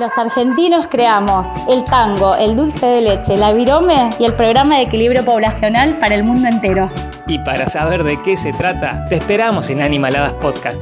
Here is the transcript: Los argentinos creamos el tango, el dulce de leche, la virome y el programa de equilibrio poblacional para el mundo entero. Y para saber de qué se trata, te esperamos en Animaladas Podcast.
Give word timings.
Los 0.00 0.16
argentinos 0.16 0.88
creamos 0.88 1.46
el 1.68 1.84
tango, 1.84 2.34
el 2.34 2.56
dulce 2.56 2.86
de 2.86 3.02
leche, 3.02 3.36
la 3.36 3.52
virome 3.52 4.08
y 4.18 4.24
el 4.24 4.32
programa 4.32 4.76
de 4.76 4.82
equilibrio 4.84 5.26
poblacional 5.26 5.98
para 5.98 6.14
el 6.14 6.24
mundo 6.24 6.48
entero. 6.48 6.88
Y 7.26 7.38
para 7.40 7.68
saber 7.68 8.02
de 8.02 8.18
qué 8.22 8.38
se 8.38 8.54
trata, 8.54 9.04
te 9.10 9.16
esperamos 9.16 9.68
en 9.68 9.82
Animaladas 9.82 10.32
Podcast. 10.32 10.80